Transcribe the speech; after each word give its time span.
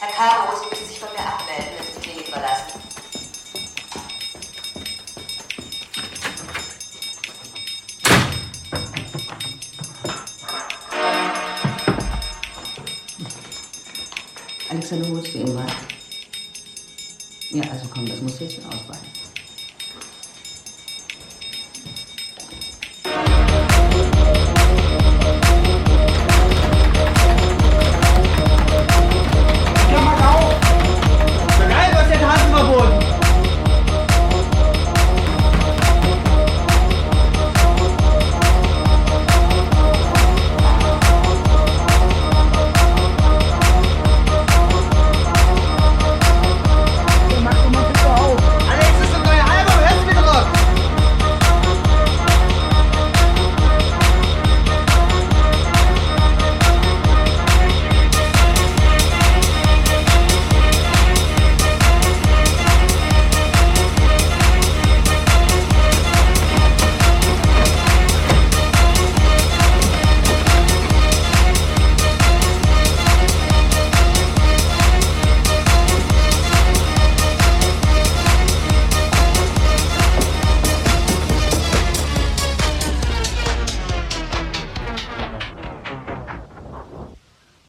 Herr 0.00 0.12
Caro? 0.12 0.56
Herr 0.56 0.62
Sie 0.62 0.70
müssen 0.70 0.88
sich 0.88 0.98
von 0.98 1.10
mir 1.12 1.18
abmelden, 1.18 1.76
wenn 1.76 1.86
Sie 1.86 1.92
die 1.92 2.08
Klinik 2.08 2.28
verlassen. 2.28 2.80
Alexander, 14.70 15.08
holst 15.10 15.34
du 15.34 15.38
ihn 15.38 15.54
mal? 15.54 15.66
Ja, 17.50 17.70
also 17.70 17.86
komm, 17.92 18.06
das 18.06 18.22
muss 18.22 18.40
jetzt 18.40 18.54
schon 18.54 18.64
ausbleiben. 18.64 19.06